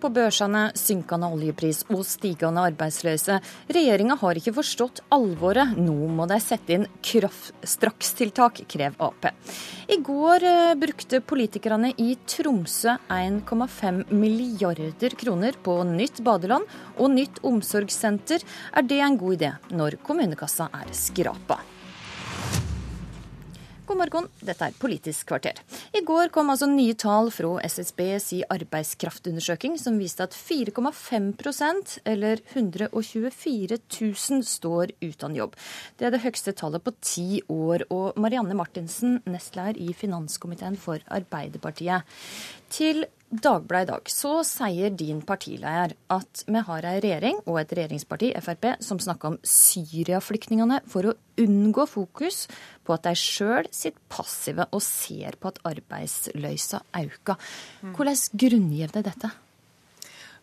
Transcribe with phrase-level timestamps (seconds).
[0.00, 3.38] på børsene, synkende oljepris og stigende arbeidsløse.
[3.74, 5.76] Regjeringa har ikke forstått alvoret.
[5.78, 6.86] Nå må de sette inn
[7.68, 9.30] strakstiltak, krever Ap.
[9.88, 17.42] I går eh, brukte politikerne i Tromsø 1,5 milliarder kroner på nytt badeland og nytt
[17.46, 18.44] omsorgssenter.
[18.74, 21.62] Er det en god idé når kommunekassa er skrapa?
[23.88, 25.56] God morgen, dette er Politisk kvarter.
[25.96, 33.78] I går kom altså nye tall fra SSBs arbeidskraftundersøking som viste at 4,5% eller 124
[33.80, 35.56] 000 står uten jobb.
[35.96, 37.86] Det er det høyeste tallet på ti år.
[37.88, 42.04] Og Marianne Martinsen, nestleder i finanskomiteen for Arbeiderpartiet.
[42.68, 47.74] Til Dagbladet i dag så sier din partileder at vi har ei regjering og et
[47.76, 51.12] regjeringsparti, Frp, som snakker om Syria-flyktningene for å
[51.44, 52.46] unngå fokus
[52.88, 57.52] på at de sjøl sitter passive og ser på at arbeidsløysa øker.
[57.92, 59.34] Hvordan grunngir det dette?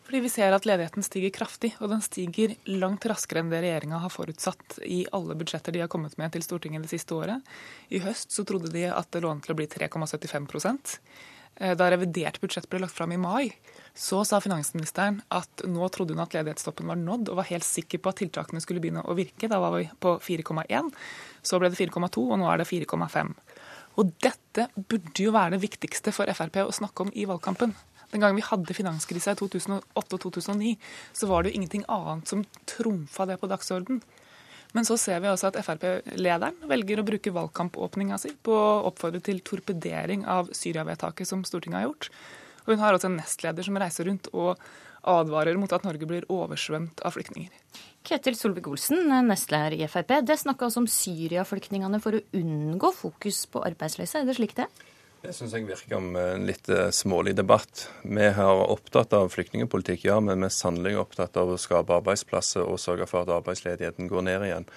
[0.06, 4.04] Fordi vi ser at ledigheten stiger kraftig, og den stiger langt raskere enn det regjeringa
[4.04, 7.42] har forutsatt i alle budsjetter de har kommet med til Stortinget det siste året.
[7.90, 11.88] I høst så trodde de at det lå an til å bli 3,75 Eh, da
[11.92, 13.54] revidert budsjett ble lagt fram i mai,
[13.96, 18.02] så sa finansministeren at nå trodde hun at ledighetstoppen var nådd, og var helt sikker
[18.04, 19.48] på at tiltakene skulle begynne å virke.
[19.52, 20.92] Da var vi på 4,1.
[21.46, 23.32] Så ble det 4,2, og nå er det 4,5.
[23.96, 27.72] Og dette burde jo være det viktigste for Frp å snakke om i valgkampen.
[28.12, 30.76] Den gangen vi hadde finanskrisa i 2008 og 2009,
[31.16, 34.04] så var det jo ingenting annet som trumfa det på dagsorden.
[34.76, 39.22] Men så ser vi også at Frp-lederen velger å bruke valgkampåpninga si på å oppfordre
[39.24, 42.10] til torpedering av Syria-vedtaket som Stortinget har gjort.
[42.66, 44.60] Og hun har også en nestleder som reiser rundt og
[45.06, 47.54] advarer mot at Norge blir oversvømt av flyktninger.
[48.06, 50.12] Ketil Solvik-Olsen, nestleder i Frp.
[50.26, 54.22] Det snakka altså om Syria-flyktningene for å unngå fokus på arbeidsløse.
[54.22, 54.92] Er det slik det er?
[55.26, 57.88] Det syns jeg virker om en litt eh, smålig debatt.
[58.06, 62.62] Vi er opptatt av flyktningpolitikk, ja, men vi er sannelig opptatt av å skape arbeidsplasser
[62.62, 64.68] og sørge for at arbeidsledigheten går ned igjen.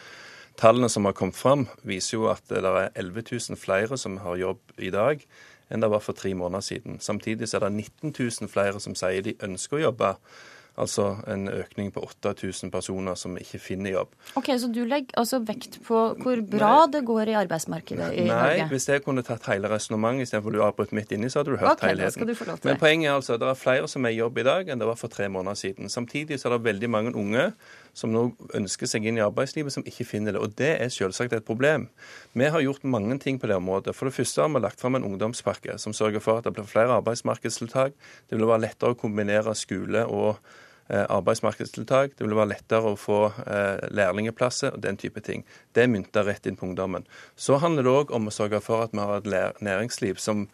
[0.56, 4.41] Tallene som har kommet fram, viser jo at det er 11 000 flere som har
[4.41, 5.27] jobb i dag
[5.69, 6.97] enn det var for tre måneder siden.
[7.05, 10.15] Samtidig er det 19 000 flere som sier de ønsker å jobbe.
[10.78, 14.12] Altså en økning på 8000 personer som ikke finner jobb.
[14.39, 16.93] Ok, Så du legger altså vekt på hvor bra Nei.
[16.94, 18.61] det går i arbeidsmarkedet i Nei, Norge?
[18.62, 21.59] Nei, hvis jeg kunne tatt hele resonnementet istedenfor du avbrøt midt inni, så hadde du
[21.59, 22.28] hørt okay, helheten.
[22.28, 22.34] Du
[22.69, 24.78] Men poenget er altså at det er flere som er i jobb i dag enn
[24.78, 25.91] det var for tre måneder siden.
[25.91, 27.50] Samtidig så er det veldig mange unge
[27.99, 30.43] som nå ønsker seg inn i arbeidslivet, som ikke finner det.
[30.44, 31.88] Og det er selvsagt et problem.
[32.38, 33.97] Vi har gjort mange ting på det området.
[33.97, 36.69] For det første har vi lagt fram en ungdomspakke som sørger for at det blir
[36.71, 37.99] flere arbeidsmarkedstiltak.
[38.31, 40.38] Det vil være lettere å kombinere skole og
[40.97, 42.16] arbeidsmarkedstiltak.
[42.16, 45.44] Det vil være lettere å få eh, lærlingeplasser og den type ting.
[45.75, 47.06] Det er mynta rett inn på ungdommen.
[47.37, 50.49] Så handler det òg om å sørge for at vi har et næringsliv som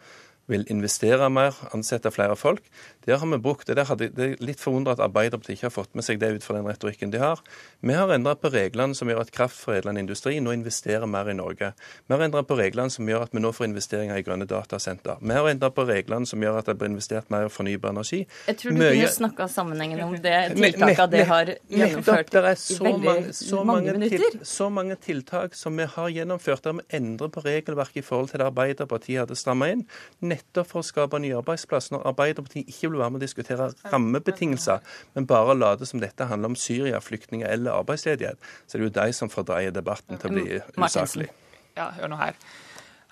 [0.51, 2.65] vil investere mer, ansette flere folk.
[3.07, 3.87] Der har vi brukt det.
[3.89, 6.57] Hadde, det er litt forundret at Arbeiderpartiet ikke har fått med seg det ut fra
[6.57, 7.41] den retorikken de har.
[7.85, 11.73] Vi har endret på reglene som gjør at kraftforedlende industri nå investerer mer i Norge.
[12.07, 15.21] Vi har endret på reglene som gjør at vi nå får investeringer i grønne datasenter.
[15.21, 18.23] Vi har endret på reglene som gjør at det blir investert mer i fornybar energi.
[18.49, 18.93] Jeg tror du Møye...
[18.99, 23.97] kunne snakka sammenhengen om det tiltaket det har gjennomført så i veldig så mange, mange
[23.99, 24.25] minutter.
[24.25, 28.33] Til, så mange tiltak som vi har gjennomført der vi endrer på regelverket i forhold
[28.33, 29.85] til det Arbeiderpartiet hadde stramma inn
[30.35, 31.97] nettopp for å skape nye arbeidsplasser.
[31.97, 34.85] Når Arbeiderpartiet ikke vil være med å diskutere rammebetingelser,
[35.17, 38.99] men bare late som dette handler om Syria, flyktninger eller arbeidsledighet, så er det jo
[39.01, 41.31] de som fordreier debatten til å bli usaklig.
[41.79, 42.39] Ja, hør nå her.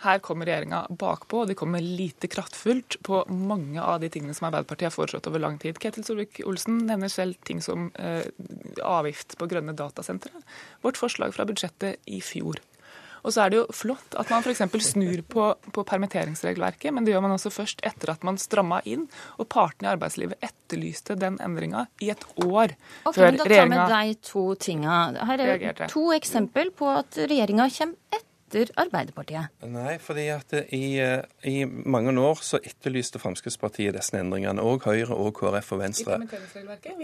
[0.02, 4.48] Her kommer regjeringa bakpå, og de kommer lite kraftfullt på mange av de tingene som
[4.48, 5.78] Arbeiderpartiet har foreslått over lang tid.
[5.82, 8.26] Ketil Solvik-Olsen nevner selv ting som eh,
[8.82, 10.42] avgift på grønne datasentre.
[10.82, 12.58] Vårt forslag fra budsjettet i fjor
[13.22, 14.62] og så er det jo flott at man f.eks.
[14.88, 19.06] snur på, på, permitteringsregelverket, men det gjør man også først etter at man stramma inn.
[19.38, 23.78] Og partene i arbeidslivet etterlyste den endringa i et år okay, før regjeringa reagerte.
[23.78, 24.98] Da tar vi de to tinga.
[25.22, 25.88] Her er reagerte.
[25.92, 28.31] to eksempel på at regjeringa kommer etter
[28.76, 29.52] Arbeiderpartiet?
[29.68, 34.62] Nei, fordi at i, eh, i mange år så etterlyste Fremskrittspartiet disse endringene.
[34.62, 36.20] Og Høyre og KrF og Venstre.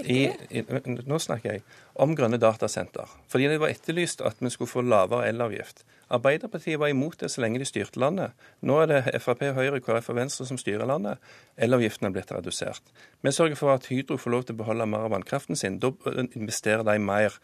[0.05, 0.65] I, i,
[1.07, 1.63] nå snakker jeg
[1.99, 3.09] om grønne datasenter.
[3.29, 5.85] Fordi det var etterlyst at vi skulle få lavere elavgift.
[6.09, 8.33] Arbeiderpartiet var imot det så lenge de styrte landet.
[8.65, 11.19] Nå er det Frp, Høyre, KrF og Venstre som styrer landet.
[11.61, 12.95] Elavgiften er blitt redusert.
[13.23, 15.77] Vi sørger for at Hydro får lov til å beholde mer av vannkraften sin.
[15.83, 15.93] Da
[16.25, 17.37] investerer de mer.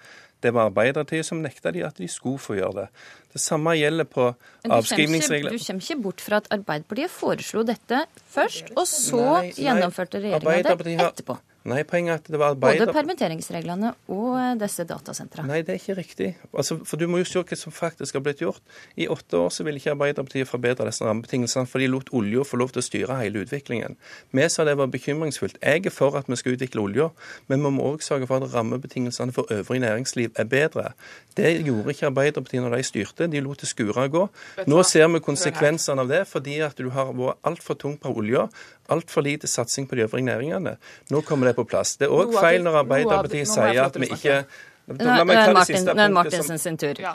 [0.45, 2.87] Det var Arbeiderpartiet som nekta de at de skulle få gjøre det.
[3.33, 4.27] Det samme gjelder på
[4.69, 5.57] avskrivningsregler.
[5.57, 8.05] Du kommer ikke bort fra at Arbeiderpartiet foreslo dette
[8.35, 11.39] først, og så nei, nei, gjennomførte regjeringa det etterpå.
[11.65, 12.85] Nei, poenget er at det var arbeider...
[12.85, 15.49] Både permitteringsreglene og disse datasentrene.
[15.49, 16.27] Nei, det er ikke riktig.
[16.53, 18.61] Altså, for du må jo se hva som faktisk har blitt gjort.
[19.01, 22.61] I åtte år så ville ikke Arbeiderpartiet forbedre disse rammebetingelsene, for de lot olja få
[22.61, 23.97] lov til å styre hele utviklingen.
[24.37, 25.57] Vi sa det var bekymringsfullt.
[25.65, 27.09] Jeg er for at vi skal utvikle olja,
[27.49, 30.93] men vi må òg sørge for at rammebetingelsene for øvrig næringsliv er bedre.
[31.33, 33.33] Det gjorde ikke Arbeiderpartiet når de styrte.
[33.33, 34.29] De lot det skure gå.
[34.69, 38.51] Nå ser vi konsekvensene av det, fordi at du har vært altfor tung på olja
[38.93, 40.77] altfor lite satsing på de øvrige næringene.
[41.11, 41.97] Nå kommer det på plass.
[42.01, 44.45] Det er òg feil når Arbeiderpartiet sier at vi ikke
[44.85, 46.11] Nå er det.
[46.13, 46.99] Martinsen sin tur.
[47.01, 47.15] Ja.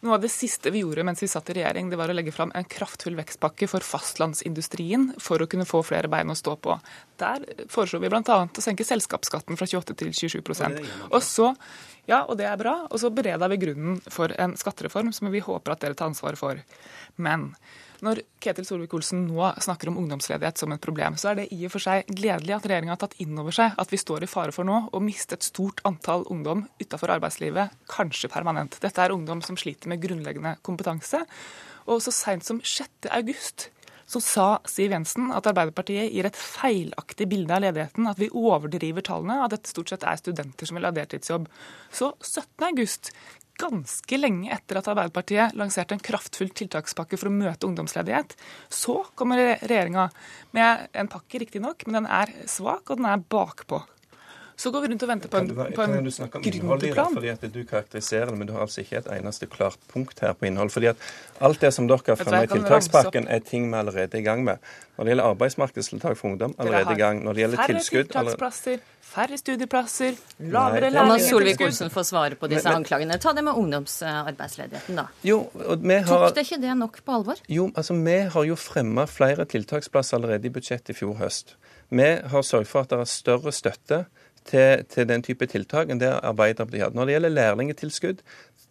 [0.00, 2.32] Noe av det siste vi gjorde mens vi satt i regjering, det var å legge
[2.32, 6.78] fram en kraftfull vekstpakke for fastlandsindustrien for å kunne få flere bein å stå på.
[7.20, 8.38] Der foreslo vi bl.a.
[8.48, 10.80] å senke selskapsskatten fra 28 til 27%
[11.10, 11.50] Og så,
[12.10, 12.74] ja, og det er bra.
[12.90, 16.40] Og så bereder vi grunnen for en skattereform som vi håper at dere tar ansvaret
[16.40, 16.58] for.
[17.22, 17.52] Men
[18.04, 21.74] når Ketil Solvik-Olsen nå snakker om ungdomsledighet som et problem, så er det i og
[21.74, 24.54] for seg gledelig at regjeringa har tatt inn over seg at vi står i fare
[24.56, 28.78] for nå å miste et stort antall ungdom utenfor arbeidslivet, kanskje permanent.
[28.80, 31.20] Dette er ungdom som sliter med grunnleggende kompetanse.
[31.90, 33.10] Og så seint som 6.
[33.12, 33.68] august
[34.10, 39.04] så sa Siv Jensen at Arbeiderpartiet gir et feilaktig bilde av ledigheten, at vi overdriver
[39.06, 41.46] tallene, at dette stort sett er studenter som vil ha deltidsjobb.
[41.94, 42.66] Så 17.
[42.72, 43.12] august
[43.60, 48.34] ganske lenge etter at Arbeiderpartiet lanserte en kraftfull tiltakspakke for å møte ungdomsledighet.
[48.72, 50.08] Så kommer regjeringa
[50.56, 53.82] med en pakke, riktignok, men den er svak, og den er bakpå.
[54.60, 56.82] Så går vi rundt og venter på en, på en kan du snakke om innhold
[56.84, 59.78] i det, fordi at Du karakteriserer det, men du har altså ikke et eneste klart
[59.88, 60.70] punkt her på innhold.
[60.74, 61.06] fordi at
[61.40, 64.44] Alt det som dere har fremmet i tiltakspakken, er ting vi allerede er i gang
[64.44, 64.60] med.
[64.98, 67.22] Når det gjelder arbeidsmarkedstiltak for ungdom, allerede i gang.
[67.24, 68.84] Når det gjelder tilskudd Færre tiltaksplasser,
[69.14, 71.30] færre studieplasser, lavere lærlingtilskudd.
[71.30, 73.16] Solvik-Olsen få svare på disse anklagene.
[73.16, 75.06] Ta det med ungdomsarbeidsledigheten, da.
[75.24, 76.26] Jo, og vi har...
[76.26, 77.40] Tok det ikke det nok på alvor?
[77.48, 81.56] Jo, altså vi har jo fremma flere tiltaksplasser allerede i budsjettet i fjor høst.
[81.90, 84.04] Vi har sørget for at det er større støtte
[84.48, 86.98] til, til, den type tiltak enn det Arbeiderpartiet hadde.
[86.98, 88.22] Når det gjelder lærlingtilskudd,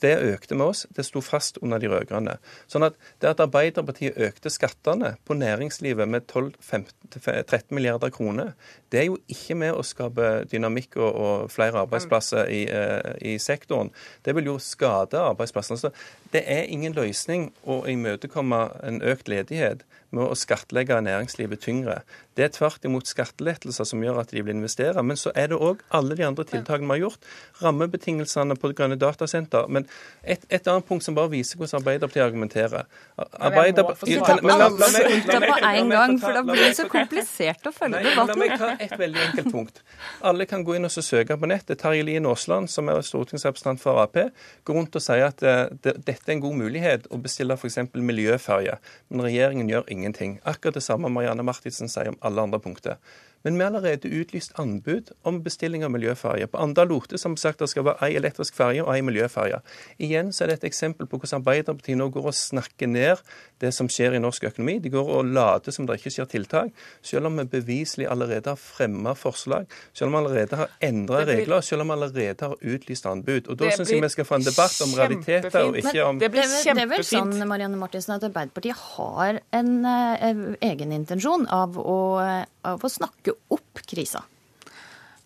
[0.01, 0.86] det økte med oss.
[0.95, 2.38] Det sto fast under de rød-grønne.
[2.71, 8.54] Sånn at det at Arbeiderpartiet økte skattene på næringslivet med 12-13 milliarder kroner,
[8.92, 13.36] det er jo ikke med å skape dynamikk og, og flere arbeidsplasser i, uh, i,
[13.42, 13.92] sektoren.
[14.25, 15.81] Det vil jo skade arbeidsplassene.
[15.81, 15.92] Så
[16.34, 19.86] det er ingen løsning å imøtekomme en økt ledighet
[20.16, 22.00] med å skattlegge næringslivet tyngre.
[22.38, 25.02] Det er tvert imot skattelettelser som gjør at de vil investere.
[25.06, 27.28] Men så er det òg alle de andre tiltakene vi har gjort.
[27.62, 29.68] Rammebetingelsene på det grønne datasenter.
[29.68, 29.86] Men
[30.24, 32.88] et, et, annet punkt som bare viser hvordan Arbeiderpartiet argumenterer.
[33.20, 38.34] Arbeiderpartiet la, la, på en gang, for da blir det så komplisert å følge debatten.
[38.34, 39.84] La meg ta et veldig enkelt punkt.
[40.31, 41.84] Alle kan gå inn og søke på nettet.
[41.84, 44.18] Terje Lien Aasland, som er stortingsrepresentant for Ap,
[44.66, 47.56] går rundt og sier at det, eh, det, dette er en god mulighet å bestille
[47.56, 47.80] f.eks.
[47.95, 48.75] miljøferje.
[49.10, 50.38] Men regjeringen gjør ingenting.
[50.44, 53.00] Akkurat det samme Marianne Martinsen sier om alle andre punkter.
[53.44, 56.47] Men vi har allerede utlyst anbud om bestilling av miljøferje.
[56.51, 59.62] På Anda-Lote som sagt det skal være ei elektrisk ferge og ei miljøferge.
[60.00, 63.24] Igjen så er det et eksempel på hvordan Arbeiderpartiet nå går og snakker ned
[63.63, 64.77] det som skjer i norsk økonomi.
[64.83, 66.74] De går og later som det ikke skjer tiltak,
[67.06, 71.63] selv om vi beviselig allerede har fremma forslag, selv om vi allerede har endra regler,
[71.65, 73.47] selv om vi allerede har utlyst anbud.
[73.47, 76.31] Og Da syns jeg vi skal få en debatt om realiteter og ikke om det,
[76.33, 76.75] blir kjempefint.
[76.80, 82.00] det, er vel sånn Marianne Martinsen, at Arbeiderpartiet har en uh, egen intensjon av å,
[82.68, 84.24] av å snakke opp krisa?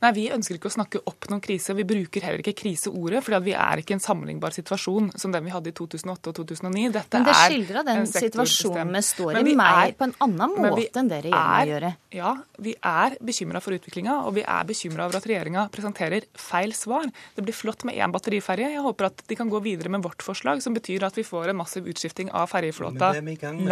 [0.03, 1.75] Nei, Vi ønsker ikke å snakke opp noen krise.
[1.77, 5.45] Vi bruker heller ikke kriseordet, fordi vi er ikke i en sammenlignbar situasjon som den
[5.45, 6.89] vi hadde i 2008 og 2009.
[6.97, 11.11] Dette men det skildrer den situasjonen vi står i, mer på en annen måte enn
[11.11, 11.87] det regjeringa gjør.
[12.13, 12.33] Ja,
[12.67, 17.07] vi er bekymra for utviklinga, og vi er bekymra over at regjeringa presenterer feil svar.
[17.37, 18.73] Det blir flott med én batteriferje.
[18.75, 21.53] Jeg håper at de kan gå videre med vårt forslag, som betyr at vi får
[21.53, 23.13] en massiv utskifting av ferjeflåta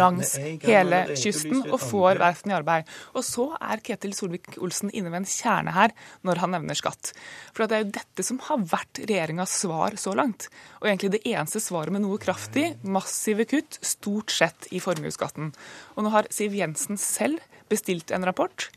[0.00, 0.34] langs
[0.64, 2.90] hele kysten og får verftene i arbeid.
[3.12, 5.94] Og så er Ketil Solvik-Olsen inne ved en kjerne her
[6.26, 7.12] når han nevner skatt.
[7.54, 10.48] For det er jo dette som har vært regjeringas svar så langt.
[10.80, 12.68] Og egentlig det eneste svaret med noe kraft i.
[12.82, 15.52] Massive kutt, stort sett i formuesskatten.
[15.96, 18.68] Og nå har Siv Jensen selv bestilt en rapport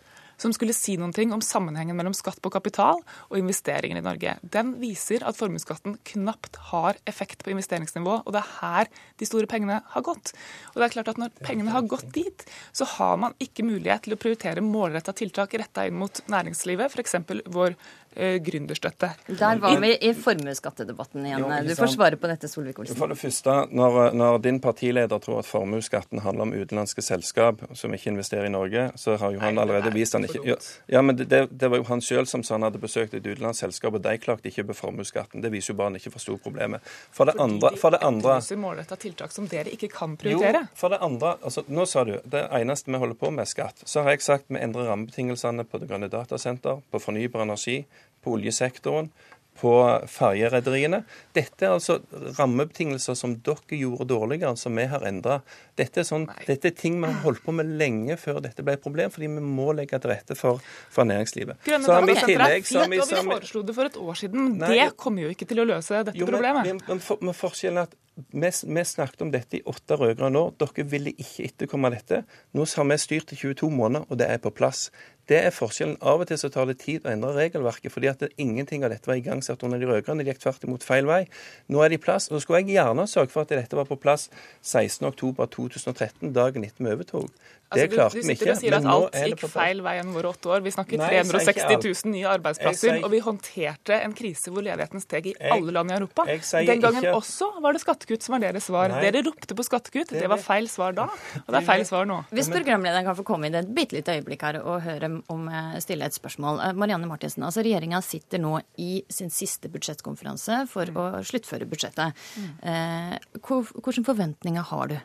[0.42, 4.36] som skulle si noen ting om sammenhengen mellom skatt på kapital og investeringer i Norge.
[4.42, 9.50] Den viser at formuesskatten knapt har effekt på investeringsnivå, og det er her de store
[9.52, 10.34] pengene har gått.
[10.74, 12.44] Og det er klart at Når pengene har gått dit,
[12.76, 17.16] så har man ikke mulighet til å prioritere målretta tiltak retta inn mot næringslivet, f.eks.
[17.56, 17.78] vår
[18.16, 19.10] gründerstøtte.
[19.28, 21.46] Der var vi i formuesskattedebatten igjen.
[21.46, 22.98] Jo, du får svare på dette, Solvik-Olsen.
[22.98, 27.94] For det første, når, når, din partileder tror at formuesskatten handler om utenlandske selskap som
[27.96, 30.58] ikke investerer i Norge, så har jo han allerede vist han ikke
[30.92, 33.98] Ja, men det, det var jo han sjøl som sa han hadde besøkt et utenlandsselskap,
[33.98, 35.44] og de klarte ikke på formuesskatten.
[35.44, 36.86] Det viser jo bare han ikke forsto problemet.
[37.16, 40.66] For det andre, for det andre målretta tiltak som dere ikke kan prioritere.
[40.66, 43.52] Jo, for det andre, altså, nå sa du det eneste vi holder på med, er
[43.52, 43.84] skatt.
[43.86, 47.82] Så har jeg sagt vi endrer rammebetingelsene på det grønne datasenter, på fornybar energi,
[48.26, 49.14] på oljesektoren
[49.56, 49.72] på
[50.12, 51.02] ferjerederiene.
[51.36, 52.00] Dette er altså
[52.38, 55.40] rammebetingelser som dere gjorde dårligere, som vi har endra.
[55.80, 58.84] Dette, sånn, dette, er ting vi har holdt på med lenge før dette ble et
[58.84, 61.62] problem, fordi vi må legge til rette for, for næringslivet.
[61.68, 64.24] Grønne så har vi tillegg, så har vi, så vi foreslo det for et år
[64.26, 64.56] siden.
[64.60, 66.68] Nei, det kommer jo ikke til å løse dette jo, problemet.
[66.68, 70.54] Men, men, for, men forskjellen er at vi, snakket om dette i åtte rød-grønne år.
[70.62, 72.22] Dere ville ikke etterkomme dette.
[72.56, 74.88] Nå har vi styrt i 22 måneder, og det er på plass.
[75.28, 75.98] Det er forskjellen.
[76.00, 78.94] Av og til så tar det tid å endre regelverket, fordi at det, ingenting av
[78.94, 80.24] dette var igangsatt under de rød-grønne.
[80.24, 81.26] De gikk tvert imot feil vei.
[81.68, 82.30] Nå er det i plass.
[82.30, 84.30] og Så skulle jeg gjerne sørge for at dette var på plass
[84.64, 87.52] 16.10.2013, dagen etter vi overtok.
[87.66, 88.52] Det altså, klarte vi ikke.
[88.52, 90.64] Du sier at alt gikk feil vei gjennom våre åtte år.
[90.66, 95.36] Vi snakker 360 000 nye arbeidsplasser, og vi håndterte en krise hvor ledigheten steg i
[95.52, 96.28] alle land i Europa.
[96.28, 97.16] Den gangen ikke.
[97.18, 98.94] også var det skattekutt som var deres svar.
[98.94, 99.02] Nei.
[99.08, 100.14] Dere ropte på skattekutt.
[100.14, 101.08] Det var feil svar da,
[101.42, 102.22] og det er feil svar nå.
[102.36, 105.50] Hvis programlederen kan få komme inn et bitte lite øyeblikk her og høre om
[105.84, 106.62] stille et spørsmål.
[106.62, 112.26] Eh, Marianne Martinsen, altså regjeringa sitter nå i sin siste budsjettkonferanse for å sluttføre budsjettet.
[112.40, 112.56] Mm.
[112.72, 114.98] Eh, hvilke forventninger har du?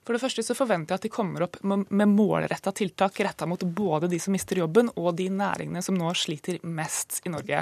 [0.00, 3.60] For det første så forventer jeg at de kommer opp med målretta tiltak retta mot
[3.60, 7.60] både de som mister jobben og de næringene som nå sliter mest i Norge.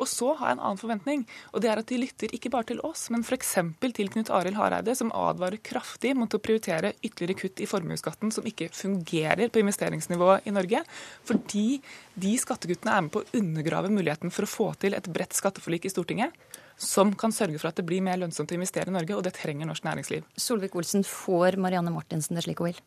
[0.00, 2.70] Og så har jeg en annen forventning, og det er at de lytter ikke bare
[2.72, 3.52] til oss, men f.eks.
[3.84, 8.48] til Knut Arild Hareide, som advarer kraftig mot å prioritere ytterligere kutt i formuesskatten som
[8.48, 10.82] ikke fungerer på investeringsnivået i Norge,
[11.28, 11.68] fordi
[12.16, 15.84] de skattekuttene er med på å undergrave muligheten for å få til et bredt skatteforlik
[15.84, 19.16] i Stortinget som kan sørge for at det blir mer lønnsomt å investere i Norge,
[19.16, 20.24] og det trenger norsk næringsliv.
[20.40, 22.80] Solvik-Olsen, får Marianne Martinsen det slik hun vil?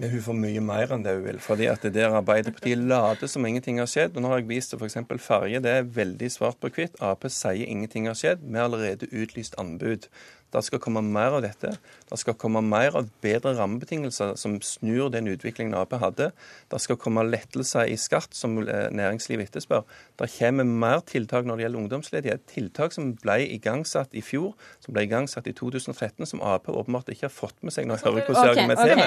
[0.00, 1.38] Men hun får mye mer enn det hun vil.
[1.42, 4.16] fordi at det der Arbeiderpartiet later som ingenting har skjedd.
[4.16, 4.96] og Nå har jeg vist f.eks.
[5.18, 5.60] ferje.
[5.60, 6.96] Det er veldig svart på hvitt.
[7.04, 8.44] Ap sier ingenting har skjedd.
[8.44, 10.08] Vi har allerede utlyst anbud.
[10.50, 11.76] Det skal komme mer av dette.
[12.10, 16.30] Det skal komme mer av bedre rammebetingelser som snur den utviklingen Ap hadde.
[16.70, 19.84] Det skal komme lettelser i skatt som eh, næringslivet etterspør.
[20.18, 22.42] Det kommer mer tiltak når det gjelder ungdomsledighet.
[22.50, 27.28] Tiltak som ble igangsatt i fjor, som ble igangsatt i 2013, som Ap åpenbart ikke
[27.28, 28.98] har fått med seg når jeg hører hvordan de argumenterer.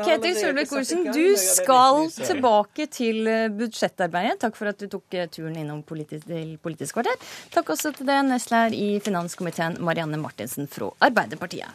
[0.00, 4.40] Ketil Solvik-Olsen, du skal tilbake til eh, budsjettarbeidet.
[4.46, 6.24] Takk for at du tok eh, turen innom Politisk,
[6.64, 7.20] Politisk kvarter.
[7.52, 11.68] Takk også til deg, nestleder i finanskomiteen komiteen Marianne Martinsen fra Arbeiderpartiet.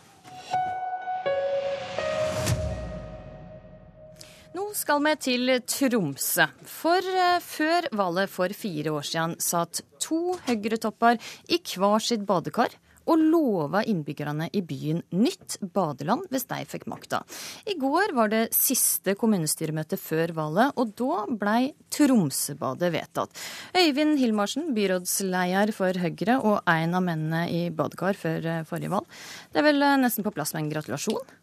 [4.56, 6.46] Nå skal vi til Tromsø.
[6.64, 11.20] For eh, før valget for fire år siden satt to høyretopper
[11.52, 12.72] i hver sitt badekar
[13.06, 17.22] og lova innbyggerne i byen nytt badeland hvis de fikk makta.
[17.70, 23.46] I går var det siste kommunestyremøte før valget, og da blei Tromsøbadet vedtatt.
[23.78, 29.10] Øyvind Hilmarsen, byrådsleder for Høyre og en av mennene i badekar før eh, forrige valg.
[29.54, 31.34] Det er vel eh, nesten på plass med en gratulasjon?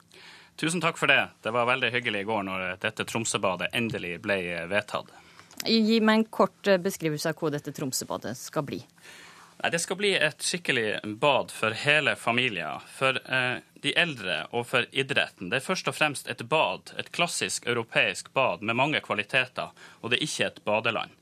[0.60, 1.22] Tusen takk for det.
[1.42, 5.10] Det var veldig hyggelig i går når dette Tromsøbadet endelig ble eh, vedtatt.
[5.62, 8.80] Gi meg en kort beskrivelse av hva dette Tromsøbadet skal bli.
[9.62, 12.82] Nei, Det skal bli et skikkelig bad for hele familien.
[12.90, 15.52] For eh, de eldre og for idretten.
[15.52, 20.10] Det er først og fremst et bad, et klassisk europeisk bad med mange kvaliteter, og
[20.10, 21.14] det er ikke et badeland.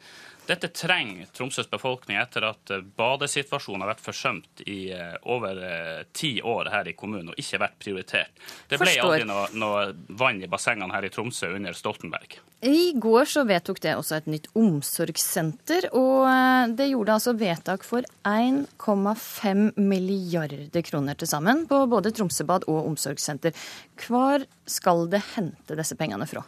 [0.50, 6.00] Dette trenger Tromsøs befolkning etter at eh, badesituasjonen har vært forsømt i eh, over eh,
[6.16, 8.40] ti år her i kommunen og ikke vært prioritert.
[8.66, 9.04] Det ble Forstår.
[9.04, 9.84] aldri noe, noe,
[10.18, 12.40] vann i bassengene her i Tromsø under Stoltenberg.
[12.66, 18.04] I går så vedtok det også et nytt omsorgssenter, og det gjorde altså vedtak for
[18.28, 23.54] 1,5 milliarder kroner til sammen på både Tromsøbad og omsorgssenter.
[24.02, 26.42] Hvor skal det hente disse pengene fra?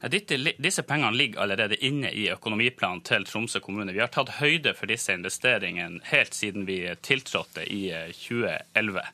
[0.00, 3.92] Disse pengene ligger allerede inne i økonomiplanen til Tromsø kommune.
[3.92, 9.00] Vi har tatt høyde for disse investeringene helt siden vi tiltrådte i 2011.
[9.02, 9.10] Eh,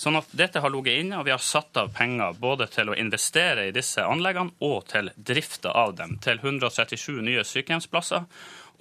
[0.00, 2.96] sånn at dette har ligget inne, og vi har satt av penger både til å
[2.96, 6.16] investere i disse anleggene og til drifta av dem.
[6.24, 8.24] Til 137 nye sykehjemsplasser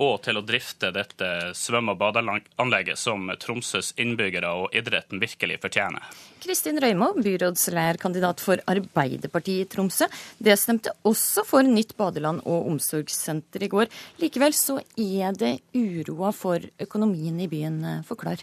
[0.02, 6.08] og til å drifte dette svømme- og badeanlegget som Tromsøs innbyggere og idretten virkelig fortjener.
[6.42, 10.08] Kristin Røymo, byrådslederkandidat for Arbeiderpartiet i Tromsø.
[10.42, 13.92] Det stemte også for nytt badeland og omsorgssenter i går.
[14.24, 17.80] Likevel så er det uroa for økonomien i byen.
[18.08, 18.42] Forklar.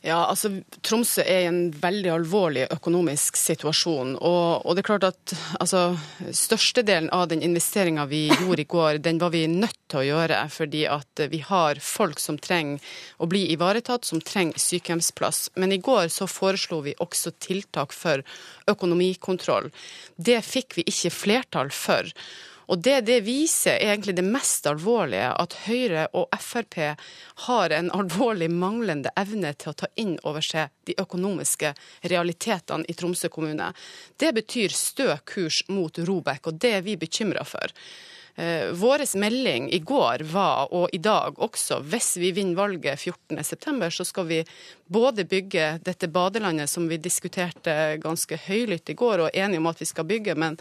[0.00, 0.48] Ja, altså
[0.80, 4.14] Tromsø er i en veldig alvorlig økonomisk situasjon.
[4.16, 5.82] Og, og det er klart at altså,
[6.32, 10.40] Størstedelen av den investeringa vi gjorde i går, den var vi nødt til å gjøre.
[10.56, 12.80] Fordi at vi har folk som trenger
[13.20, 15.50] å bli ivaretatt, som trenger sykehjemsplass.
[15.60, 18.24] Men i går så foreslo vi også tiltak for
[18.72, 19.68] økonomikontroll.
[20.16, 22.08] Det fikk vi ikke flertall for.
[22.70, 26.76] Og det det viser, er egentlig det mest alvorlige, at Høyre og Frp
[27.46, 31.72] har en alvorlig manglende evne til å ta inn over seg de økonomiske
[32.12, 33.72] realitetene i Tromsø kommune.
[34.16, 37.74] Det betyr stø kurs mot Robek, og det er vi bekymra for.
[38.38, 43.90] Eh, Vår melding i går var, og i dag også, hvis vi vinner valget 14.9,
[43.90, 44.38] så skal vi
[44.86, 49.70] både bygge dette badelandet som vi diskuterte ganske høylytt i går, og er enige om
[49.74, 50.38] at vi skal bygge.
[50.38, 50.58] men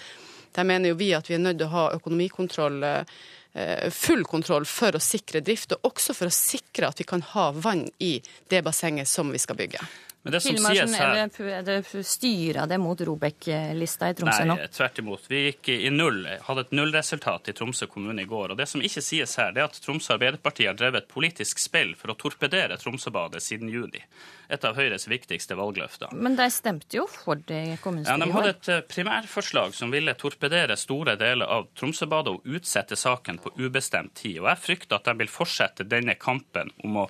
[0.55, 4.67] der mener jo vi at vi er nødt til å ha økonomikontroll eh, full kontroll
[4.69, 8.17] for å sikre drift, og også for å sikre at vi kan ha vann i
[8.49, 9.83] det bassenget som vi skal bygge.
[10.21, 11.15] Men det som sies her...
[11.39, 14.57] Er det, det styra det mot Robek-lista i Tromsø nå?
[14.59, 15.29] Nei, tvert imot.
[15.31, 18.51] Vi gikk i null, hadde et nullresultat i Tromsø kommune i går.
[18.51, 21.63] og Det som ikke sies her, det er at Tromsø Arbeiderparti har drevet et politisk
[21.63, 24.03] spill for å torpedere Tromsøbadet siden juni.
[24.51, 26.11] Et av Høyres viktigste valgløfter.
[26.11, 29.95] Men de stemte jo for det i kommunestyret ja, De hadde et eh, primærforslag som
[29.95, 34.41] ville torpedere store deler av Tromsøbadet og utsette saken på ubestemt tid.
[34.43, 37.09] Og Jeg frykter at de vil fortsette denne kampen om å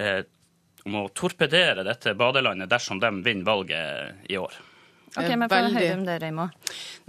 [0.00, 0.22] eh,
[0.88, 4.58] om å torpedere dette badelandet dersom de vinner valget i år.
[5.18, 5.74] Ok, men veldig...
[5.74, 6.44] høre om det, Reimo.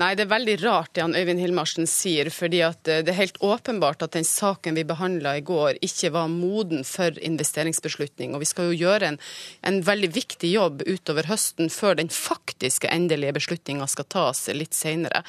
[0.02, 2.32] Nei, Det er veldig rart det han Øyvind Hilmarsen sier.
[2.34, 6.10] fordi at eh, Det er helt åpenbart at den saken vi behandla i går, ikke
[6.16, 8.34] var moden for investeringsbeslutning.
[8.34, 9.20] og Vi skal jo gjøre en,
[9.62, 15.22] en veldig viktig jobb utover høsten før den faktiske endelige beslutninga skal tas litt seinere.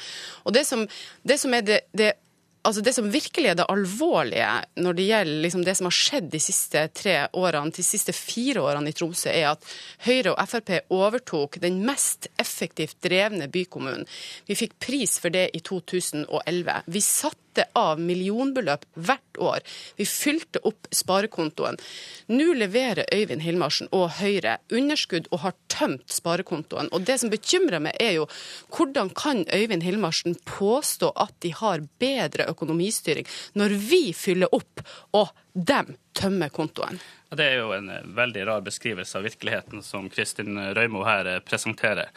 [0.49, 0.87] Det, som,
[1.21, 2.15] det som er det, det
[2.63, 6.29] Altså Det som virkelig er det alvorlige når det gjelder liksom det som har skjedd
[6.31, 9.67] de siste tre årene, de siste fire årene i Tromsø, er at
[10.05, 14.07] Høyre og Frp overtok den mest effektivt drevne bykommunen.
[14.47, 16.79] Vi fikk pris for det i 2011.
[16.87, 19.59] Vi satt satte av millionbeløp hvert år.
[19.95, 21.77] Vi fylte opp sparekontoen.
[22.27, 26.89] Nå leverer Øyvind Hilmarsen og Høyre underskudd og har tømt sparekontoen.
[26.91, 28.27] Og det som bekymrer meg, er jo
[28.75, 34.81] hvordan kan Øyvind Hilmarsen påstå at de har bedre økonomistyring, når vi fyller opp
[35.13, 36.99] og dem tømmer kontoen?
[37.33, 42.11] Det er jo en veldig rar beskrivelse av virkeligheten som Kristin Røymo her presenterer.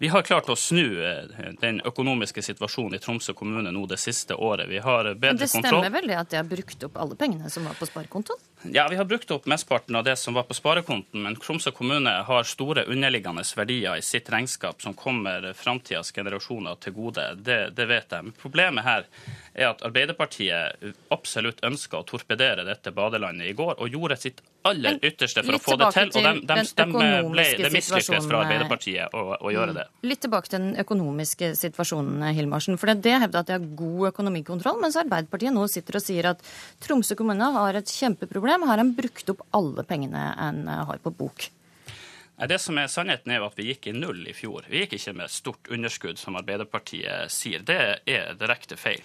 [0.00, 1.26] Vi har klart å snu eh,
[1.60, 4.64] den økonomiske situasjonen i Tromsø kommune nå det siste året.
[4.70, 5.28] Vi har bedre kontroll.
[5.28, 5.92] Men det stemmer kontroll.
[5.98, 8.40] vel det at de har brukt opp alle pengene som var på sparekontoen?
[8.62, 12.12] Ja, vi har brukt opp mesteparten av det som var på sparekonten, men Tromsø kommune
[12.26, 17.24] har store underliggende verdier i sitt regnskap som kommer framtidas generasjoner til gode.
[17.40, 18.26] Det, det vet jeg.
[18.28, 19.08] Men problemet her
[19.54, 24.98] er at Arbeiderpartiet absolutt ønska å torpedere dette badelandet i går, og gjorde sitt aller
[25.02, 26.10] ytterste for å få det til.
[26.10, 26.86] Og de, de, de,
[27.32, 29.86] ble, det mislykkes fra Arbeiderpartiet å, å, gjøre det.
[29.88, 30.08] Mm.
[30.10, 32.78] Litt tilbake til den økonomiske situasjonen, Hilmarsen.
[32.80, 36.44] For det hevder at de har god økonomikontroll, mens Arbeiderpartiet nå sitter og sier at
[36.84, 38.49] Tromsø kommune har et kjempeproblem.
[38.50, 41.50] Har en brukt opp alle pengene en har på bok?
[42.48, 44.64] Det som er Sannheten er at vi gikk i null i fjor.
[44.70, 47.60] Vi gikk ikke med stort underskudd, som Arbeiderpartiet sier.
[47.60, 49.04] Det er direkte feil.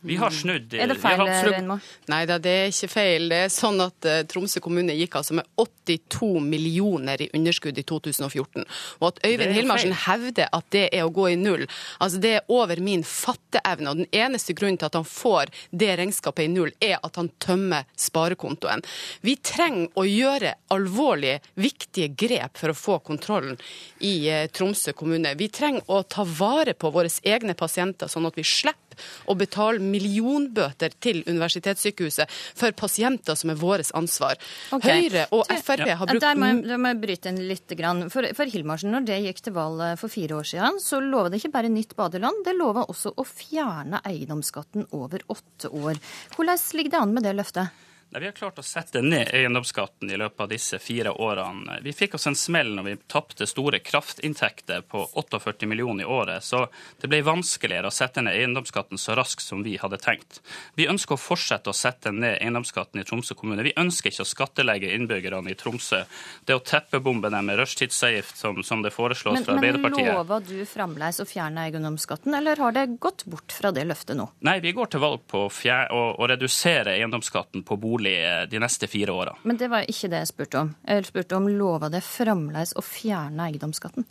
[0.00, 1.76] Vi har snudd Er det feil, Reinmo?
[2.08, 3.26] Nei da, det er ikke feil.
[3.28, 7.84] Det er sånn at uh, Tromsø kommune gikk altså med 82 millioner i underskudd i
[7.84, 8.64] 2014.
[9.00, 11.66] Og at Øyvind Hilmarsen hevder at det er å gå i null,
[12.00, 13.92] altså det er over min fatteevne.
[13.92, 17.28] Og den eneste grunnen til at han får det regnskapet i null, er at han
[17.42, 18.84] tømmer sparekontoen.
[19.20, 23.60] Vi trenger å gjøre alvorlige, viktige grep for å få kontrollen
[24.00, 25.36] i uh, Tromsø kommune.
[25.36, 28.89] Vi trenger å ta vare på våre egne pasienter, sånn at vi slipper
[29.26, 34.38] å betale millionbøter til universitetssykehuset for pasienter som er vårt ansvar.
[34.74, 35.06] Okay.
[35.06, 37.76] Høyre og Frp har brukt Der må jeg, der må jeg bryte inn litt.
[38.12, 41.40] For, for Hilmarsen, når det gikk til valg for fire år siden, så lova det
[41.40, 46.00] ikke bare nytt badeland, det lova også å fjerne eiendomsskatten over åtte år.
[46.34, 47.86] Hvordan ligger det an med det løftet?
[48.12, 51.76] Nei, Vi har klart å sette ned eiendomsskatten i løpet av disse fire årene.
[51.84, 56.42] Vi fikk oss en smell når vi tapte store kraftinntekter på 48 millioner i året,
[56.42, 56.64] så
[56.98, 60.40] det ble vanskeligere å sette ned eiendomsskatten så raskt som vi hadde tenkt.
[60.74, 63.62] Vi ønsker å fortsette å sette ned eiendomsskatten i Tromsø kommune.
[63.62, 66.02] Vi ønsker ikke å skattelegge innbyggerne i Tromsø.
[66.50, 70.42] Det å teppebombe dem med rushtidsavgift, som, som, det foreslås men, fra Arbeiderpartiet Men lover
[70.50, 74.26] du fremdeles å fjerne eiendomsskatten, eller har det gått bort fra det løftet nå?
[74.50, 78.58] Nei, vi går til valg på å, å redusere eiendomsskatten på bolig bolig eh, de
[78.58, 79.36] neste fire åra.
[79.42, 80.74] Men det var ikke det jeg spurte om.
[80.86, 84.06] Jeg spurte om lova det fremdeles å fjerne eiendomsskatten?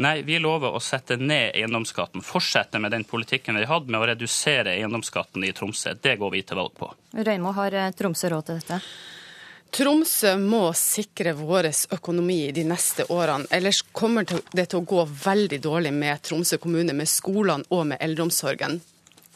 [0.00, 2.22] Nei, vi lover å sette ned eiendomsskatten.
[2.22, 5.94] Fortsette med den politikken vi hadde med å redusere eiendomsskatten i Tromsø.
[6.00, 6.92] Det går vi til valg på.
[7.16, 8.82] Røymo, har eh, Tromsø råd til dette?
[9.70, 13.46] Tromsø må sikre vår økonomi de neste årene.
[13.54, 18.02] Ellers kommer det til å gå veldig dårlig med Tromsø kommune, med skolene og med
[18.02, 18.80] eldreomsorgen.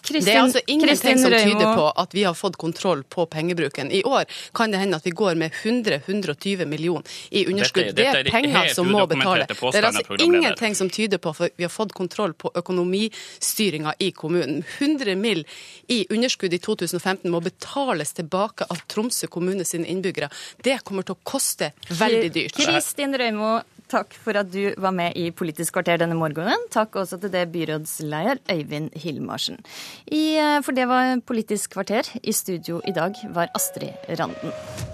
[0.05, 3.91] Kristin, det er altså ingenting som tyder på at vi har fått kontroll på pengebruken.
[3.91, 7.91] I år kan det hende at vi går med 100-120 millioner i underskudd.
[7.91, 9.47] Dette, dette er det er penger som må betale.
[9.49, 14.11] Det er altså ingenting som tyder på at vi har fått kontroll på økonomistyringa i
[14.13, 14.63] kommunen.
[14.79, 15.45] 100 mill.
[15.87, 20.31] i underskudd i 2015 må betales tilbake av Tromsø kommune sine innbyggere.
[20.65, 22.57] Det kommer til å koste veldig dyrt.
[22.57, 23.59] Kristin Røymo,
[23.93, 26.69] Takk for at du var med i Politisk kvarter denne morgenen.
[26.73, 29.61] Takk også til det byrådsleder Øyvind Hilmarsen.
[30.07, 32.09] I, eh, for det var Politisk kvarter.
[32.23, 34.94] I studio i dag var Astrid Randen.